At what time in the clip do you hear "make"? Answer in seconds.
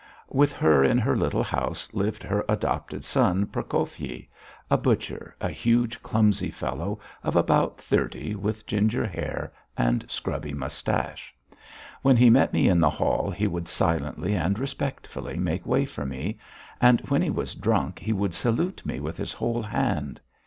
15.37-15.67